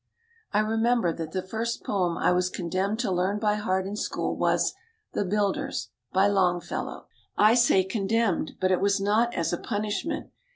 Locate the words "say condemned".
7.53-8.53